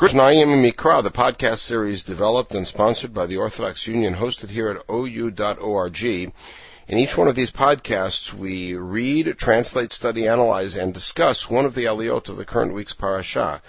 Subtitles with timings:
[0.00, 4.84] Grishnaim Mikra, the podcast series developed and sponsored by the Orthodox Union, hosted here at
[4.88, 6.02] ou.org.
[6.02, 6.32] In
[6.88, 11.84] each one of these podcasts, we read, translate, study, analyze, and discuss one of the
[11.84, 13.60] aliyot of the current week's parasha.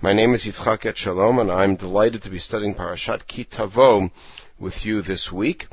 [0.00, 4.12] My name is Yitzchak Etshalom, and I'm delighted to be studying Parashat Ki Tavo
[4.60, 5.66] with you this week.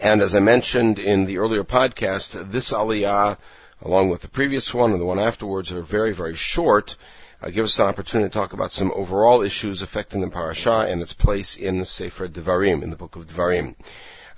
[0.00, 3.36] And as I mentioned in the earlier podcast, this aliyah,
[3.82, 6.96] along with the previous one and the one afterwards, are very, very short
[7.42, 11.00] uh, give us an opportunity to talk about some overall issues affecting the parasha and
[11.00, 13.74] its place in the Sefer Devarim, in the book of Devarim.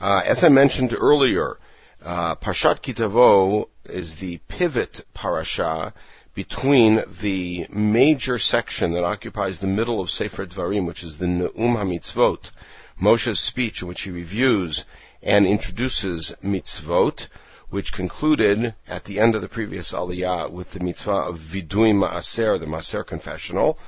[0.00, 1.59] Uh, as I mentioned earlier,
[2.02, 5.92] uh, Parshat Ki Tavo is the pivot parasha
[6.34, 11.76] between the major section that occupies the middle of Sefer Devarim, which is the Ne'um
[11.76, 12.51] HaMitzvot,
[12.98, 14.84] Moshe's speech in which he reviews
[15.23, 17.28] and introduces mitzvot,
[17.70, 22.59] which concluded at the end of the previous aliyah with the mitzvah of vidui maaser,
[22.59, 23.79] the maaser confessional,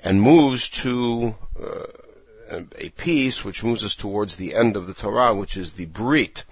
[0.00, 5.34] and moves to uh, a piece which moves us towards the end of the Torah,
[5.34, 6.44] which is the brit,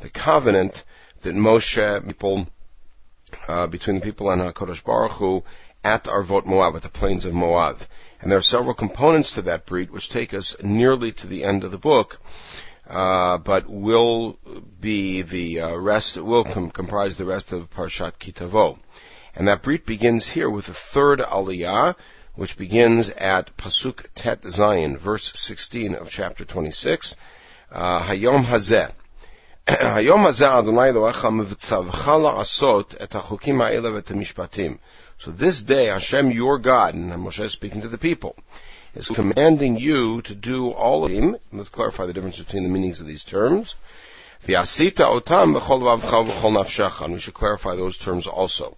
[0.00, 0.82] the covenant
[1.22, 2.48] that Moshe people
[3.46, 5.44] uh, between the people and Hakadosh Baruch Hu
[5.84, 7.80] at Arvot Moab, at the plains of Moab.
[8.20, 11.62] And there are several components to that brit which take us nearly to the end
[11.62, 12.20] of the book
[12.88, 14.38] uh, but will
[14.80, 18.78] be the uh, rest, will com- comprise the rest of Parshat Ki Tavo.
[19.34, 21.94] And that Brit begins here with the third Aliyah,
[22.34, 27.16] which begins at Pasuk Tet Zayin, verse 16 of chapter 26.
[27.70, 28.92] Uh, Hayom Hazeh.
[29.66, 34.78] Hayom Hazeh Adonai Elohecha mitzavcha la'asot et hachukim ha'ele v'et mishpatim.
[35.18, 38.36] So this day Hashem your God, and Moshe is speaking to the people,
[38.94, 41.36] is commanding you to do all of them.
[41.52, 43.74] Let's clarify the difference between the meanings of these terms.
[44.44, 44.56] And
[47.12, 48.76] we should clarify those terms also.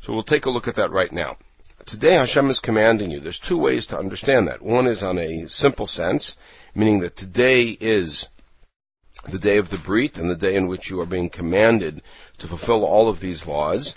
[0.00, 1.36] So we'll take a look at that right now.
[1.86, 3.20] Today Hashem is commanding you.
[3.20, 4.62] There's two ways to understand that.
[4.62, 6.36] One is on a simple sense,
[6.74, 8.28] meaning that today is
[9.28, 12.02] the day of the Brit and the day in which you are being commanded
[12.38, 13.96] to fulfill all of these laws.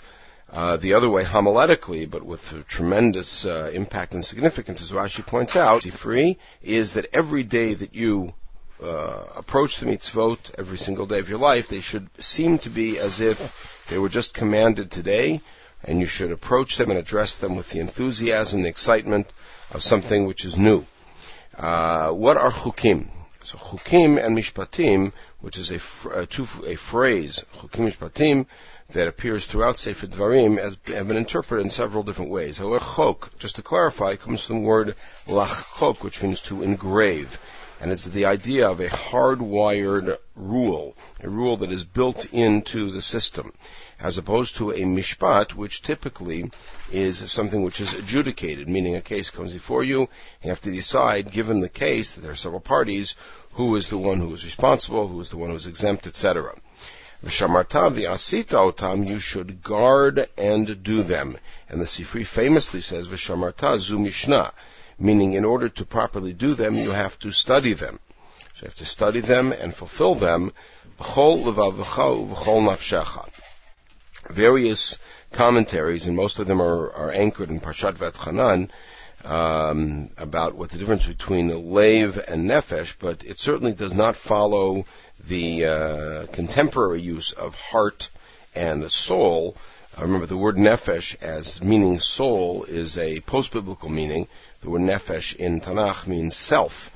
[0.50, 5.56] Uh, the other way, homiletically, but with tremendous uh, impact and significance, as Rashi points
[5.56, 8.34] out, free is that every day that you
[8.84, 12.98] uh, approach the mitzvot, every single day of your life, they should seem to be
[12.98, 15.40] as if they were just commanded today,
[15.82, 19.32] and you should approach them and address them with the enthusiasm and excitement
[19.72, 20.84] of something which is new.
[21.56, 23.08] Uh, what are chukim?
[23.42, 28.46] So chukim and mishpatim, which is a, a, two, a phrase, chukim mishpatim,
[28.90, 32.58] that appears throughout Sefer Dvarim has have been interpreted in several different ways.
[32.58, 34.94] However, chok, just to clarify, comes from the word
[35.26, 37.38] lachok, which means to engrave.
[37.80, 43.02] And it's the idea of a hardwired rule, a rule that is built into the
[43.02, 43.52] system,
[44.00, 46.50] as opposed to a mishpat, which typically
[46.92, 50.08] is something which is adjudicated, meaning a case comes before you,
[50.42, 53.16] you have to decide, given the case, that there are several parties,
[53.52, 56.54] who is the one who is responsible, who is the one who is exempt, etc.
[57.24, 61.36] V'shamarta v'asita otam, you should guard and do them.
[61.68, 64.52] And the Sifri famously says, v'shamarta zu mishnah,
[64.98, 67.98] meaning in order to properly do them, you have to study them.
[68.54, 70.52] So you have to study them and fulfill them.
[74.30, 74.98] Various
[75.32, 78.70] commentaries, and most of them are, are anchored in Parshat V'etchanan,
[79.24, 84.84] um, about what the difference between lave and nefesh, but it certainly does not follow
[85.26, 88.10] the uh, contemporary use of heart
[88.54, 89.56] and soul.
[90.00, 94.26] Remember, the word nefesh as meaning soul is a post-biblical meaning.
[94.60, 96.90] The word nefesh in Tanakh means self.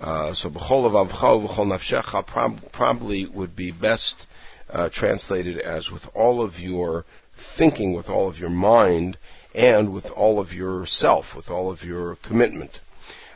[0.00, 4.26] Uh, so b'chol v'chol nafshecha prob- probably would be best
[4.70, 9.16] uh, translated as with all of your thinking, with all of your mind,
[9.54, 12.80] and with all of your self, with all of your commitment.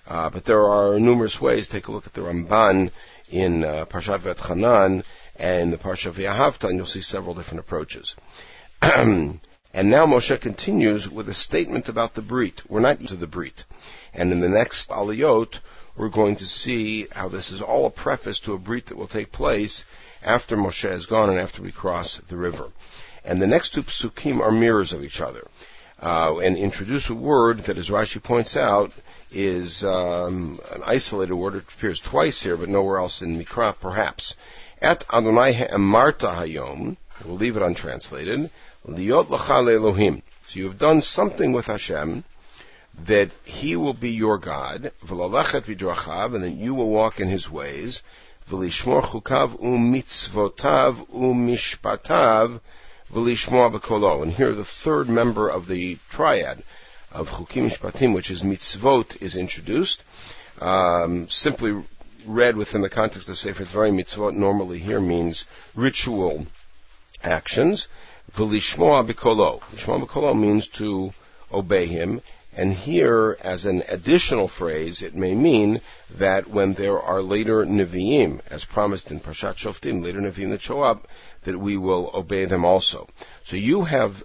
[0.06, 1.68] Uh, but there are numerous ways.
[1.68, 2.90] Take a look at the Ramban
[3.30, 5.04] in uh, Parshat V'etchanan
[5.38, 8.14] and the Parsha V'yahavta, and you'll see several different approaches.
[8.82, 9.40] and
[9.74, 12.62] now Moshe continues with a statement about the Brit.
[12.68, 13.64] We're not into the Brit.
[14.14, 15.58] And in the next Aliyot,
[15.96, 19.06] we're going to see how this is all a preface to a Brit that will
[19.06, 19.84] take place
[20.24, 22.70] after Moshe is gone and after we cross the river.
[23.24, 25.46] And the next two psukim are mirrors of each other.
[26.00, 28.92] Uh, and introduce a word that, as Rashi points out,
[29.32, 31.54] is um, an isolated word.
[31.54, 34.36] It appears twice here, but nowhere else in Mikra, perhaps.
[34.82, 36.98] Et Adonai Marta Hayom.
[37.24, 38.50] We'll leave it untranslated.
[38.86, 40.22] Liot L'chal Elohim.
[40.48, 42.24] So you have done something with Hashem
[43.04, 44.92] that He will be your God.
[45.04, 48.02] V'lalachet v'drachav, and that you will walk in His ways.
[48.50, 52.60] V'lishmor chukav u'mitzvotav u'mishpatav
[53.12, 54.22] v'lishmor b'kolo.
[54.22, 56.62] And here the third member of the triad
[57.12, 60.02] of Chukim Mishpatim, which is mitzvot, is introduced.
[60.60, 61.82] Um, simply
[62.26, 66.46] read within the context of Sefer Dvarim, mitzvot normally here means ritual
[67.22, 67.88] actions.
[68.34, 69.60] V'lishmoa b'kolo.
[69.72, 71.12] Lishmoa b'kolo means to
[71.52, 72.20] obey him.
[72.58, 75.82] And here, as an additional phrase, it may mean
[76.16, 80.82] that when there are later Nevi'im, as promised in Parshat Shoftim, later Nevi'im that show
[80.82, 81.06] up,
[81.44, 83.08] that we will obey them also.
[83.44, 84.24] So you have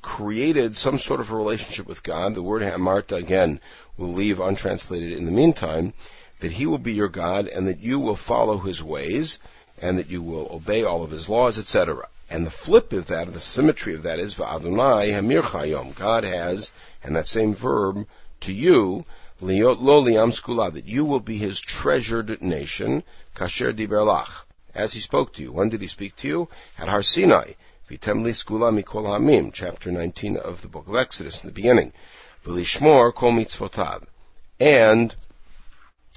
[0.00, 2.34] created some sort of a relationship with God.
[2.34, 3.60] The word Hamarta, again,
[3.96, 5.92] will leave untranslated in the meantime,
[6.38, 9.40] that He will be your God and that you will follow His ways
[9.80, 12.06] and that you will obey all of His laws, etc.
[12.32, 15.94] And the flip of that, the symmetry of that is Va'adonai Hamir Chayom.
[15.94, 16.72] God has,
[17.04, 18.06] and that same verb,
[18.40, 19.04] to you,
[19.42, 23.02] Liot lo liam skula, that you will be His treasured nation,
[23.34, 24.44] Kasher diberlach,
[24.74, 25.52] as He spoke to you.
[25.52, 26.48] When did He speak to you?
[26.78, 27.52] At Har Sinai.
[27.90, 31.92] Vitem li skula mikol hamim, chapter 19 of the book of Exodus, in the beginning.
[32.46, 34.04] V'lishmor kol mitzvotav.
[34.58, 35.14] And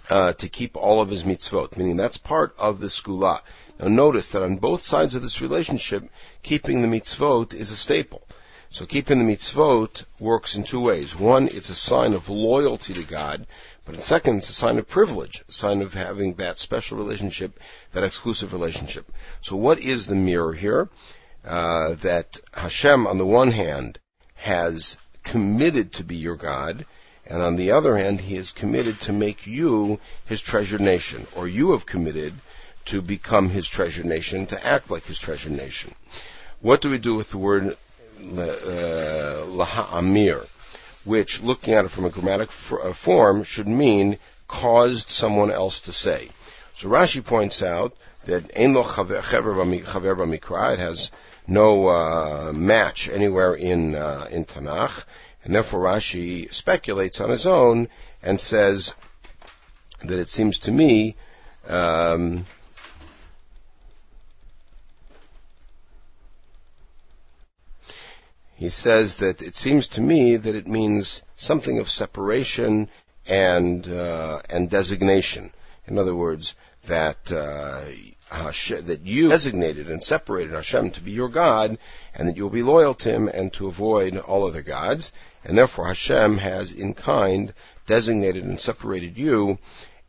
[0.10, 3.42] uh, to keep all of his mitzvot, meaning that's part of the skula.
[3.80, 6.10] Now notice that on both sides of this relationship,
[6.44, 8.28] keeping the mitzvot is a staple.
[8.70, 11.18] So keeping the mitzvot works in two ways.
[11.18, 13.48] One, it's a sign of loyalty to God,
[13.86, 17.60] but second, it's a sign of privilege, a sign of having that special relationship,
[17.94, 19.12] that exclusive relationship.
[19.42, 20.90] So what is the mirror here?
[21.46, 24.00] Uh, that Hashem, on the one hand,
[24.34, 26.86] has committed to be your God,
[27.28, 31.48] and on the other hand, he is committed to make you his treasured nation, or
[31.48, 32.34] you have committed
[32.86, 35.94] to become his treasured nation, to act like his treasured nation.
[36.62, 37.76] What do we do with the word
[38.20, 40.46] uh, laha'amir,
[41.04, 44.18] which, looking at it from a grammatic uh, form, should mean
[44.48, 46.30] caused someone else to say.
[46.74, 47.96] So Rashi points out
[48.26, 51.12] that ein lo chaver it has
[51.48, 55.06] no uh, match anywhere in uh, in Tanakh,
[55.46, 57.88] and therefore Rashi speculates on his own
[58.22, 58.96] and says
[60.04, 61.16] that it seems to me
[61.68, 62.46] um,
[68.56, 72.90] he says that it seems to me that it means something of separation
[73.28, 75.52] and uh, and designation.
[75.88, 76.56] In other words,
[76.86, 77.82] that uh,
[78.30, 81.78] Hashem, that you designated and separated Hashem to be your God,
[82.14, 85.12] and that you'll be loyal to Him and to avoid all other gods
[85.46, 87.54] and therefore Hashem has in kind
[87.86, 89.60] designated and separated you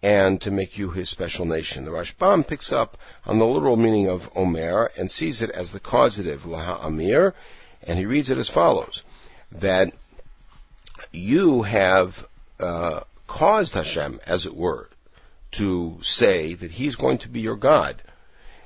[0.02, 1.84] and to make you his special nation.
[1.84, 5.80] The Rashbam picks up on the literal meaning of Omer and sees it as the
[5.80, 7.34] causative, Laha Amir,
[7.82, 9.02] and he reads it as follows,
[9.52, 9.92] that
[11.12, 12.26] you have
[12.60, 14.88] uh, caused Hashem, as it were,
[15.52, 18.00] to say that he's going to be your God,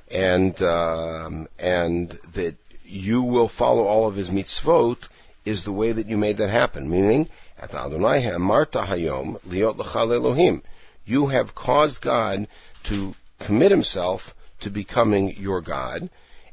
[0.09, 5.07] and um, and that you will follow all of his mitzvot,
[5.45, 6.89] is the way that you made that happen.
[6.89, 7.29] Meaning,
[7.61, 10.63] at Adonai Marta Hayom Liot L'chal Elohim.
[11.05, 12.47] You have caused God
[12.83, 16.09] to commit Himself to becoming your God.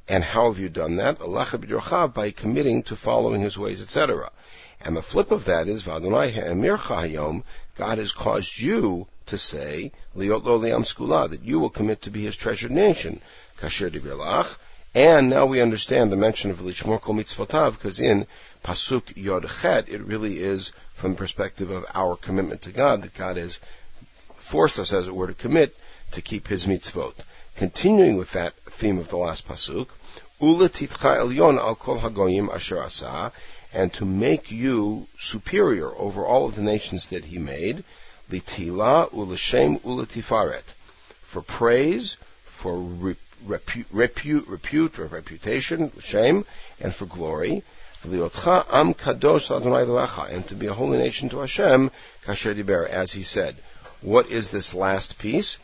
[0.06, 1.20] And how have you done that?
[1.20, 4.31] Allah by committing to following His ways, etc.
[4.81, 7.43] And the flip of that is Vadonai Emir Hayom.
[7.75, 12.11] God has caused you to say Liot Lo Liam Skula that you will commit to
[12.11, 13.20] be His treasured nation.
[13.58, 14.58] Kasher Dibirlach.
[14.98, 18.26] And now we understand the mention of Lishmor Kol Mitzvotav because in
[18.64, 23.14] Pasuk Yod Chet, it really is from the perspective of our commitment to God, that
[23.14, 23.60] God has
[24.34, 25.76] forced us, as it were, to commit
[26.11, 27.14] to keep His mitzvot.
[27.54, 29.87] Continuing with that theme of the last Pasuk,
[30.40, 33.30] Ula titcha elyon al kol hagoyim asher asa,
[33.73, 37.84] and to make you superior over all of the nations that He made,
[38.32, 40.64] litila ulashem ulatifaret,
[41.23, 42.75] for praise, for
[43.45, 46.45] repute, repute, repute or reputation, shame,
[46.80, 47.62] and for glory,
[48.04, 48.12] and
[50.49, 51.90] to be a holy nation to Hashem,
[52.25, 53.57] kasher as he said.
[54.00, 55.59] What is this last piece?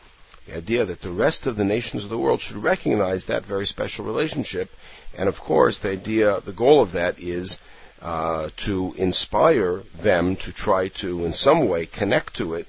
[0.47, 3.65] The idea that the rest of the nations of the world should recognize that very
[3.65, 4.69] special relationship,
[5.17, 7.57] and of course, the idea, the goal of that is
[8.01, 12.67] uh, to inspire them to try to, in some way, connect to it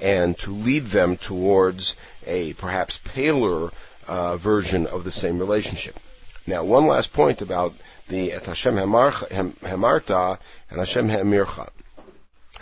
[0.00, 1.96] and to lead them towards
[2.26, 3.70] a perhaps paler
[4.08, 5.96] uh, version of the same relationship.
[6.46, 7.74] Now, one last point about
[8.08, 10.38] the Et Hashem Hemarta
[10.70, 11.68] and Hashem Hemircha.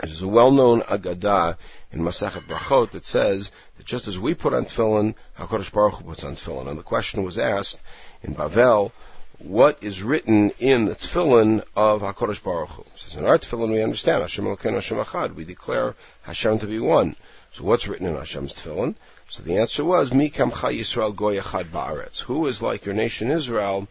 [0.01, 1.57] There's a well-known Agadah
[1.91, 6.03] in Masachet Brachot that says that just as we put on tefillin, HaKadosh Baruch Hu
[6.03, 6.67] puts on tefillin.
[6.67, 7.81] And the question was asked
[8.21, 8.91] in Bavel,
[9.39, 12.85] what is written in the tefillin of HaKadosh Baruch Hu?
[12.95, 15.33] Says, in our tefillin we understand Hashem Elokeinu Hashem Achad.
[15.33, 17.15] We declare Hashem to be one.
[17.53, 18.95] So what's written in Hashem's tefillin?
[19.29, 22.21] So the answer was, Mi kamcha Yisrael goy echad ba'aretz.
[22.21, 23.87] Who is like your nation Israel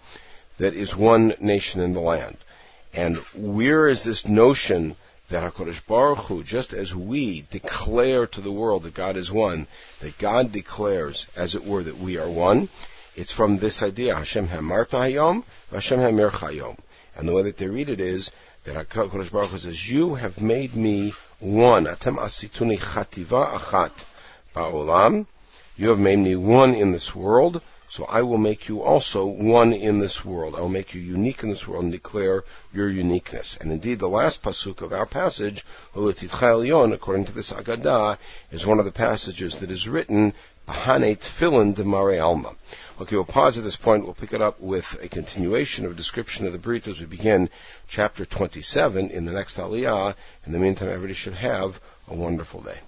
[0.59, 2.37] that is one nation in the land.
[2.95, 4.97] And where is this notion
[5.28, 9.66] that HaKadosh Baruch Hu, just as we declare to the world that God is one,
[10.00, 12.69] that God declares, as it were, that we are one,
[13.16, 16.78] it's from this idea, Hashem Hamarta Hayom, Hashem Hamir Hayom.
[17.16, 18.31] And the way that they read it is
[18.64, 21.85] that HaKadosh Baruch Hu says, You have made me one.
[21.85, 23.93] Atem asituni chativa achat
[24.57, 25.27] ba'olam.
[25.77, 27.61] You have made me one in this world.
[27.89, 30.57] So I will make you also one in this world.
[30.57, 32.43] I will make you unique in this world and declare
[32.75, 33.57] your uniqueness.
[33.61, 38.19] And indeed, the last pasuk of our passage, according to this Agadah,
[38.51, 40.33] is one of the passages that is written
[40.67, 42.57] Bahane Tfilin de Mare Alma.
[43.01, 44.05] Okay, we'll pause at this point.
[44.05, 47.07] We'll pick it up with a continuation of a description of the Brit as we
[47.07, 47.51] begin
[47.87, 50.17] chapter 27 in the next Aliyah.
[50.45, 52.79] In the meantime, everybody should have a wonderful day.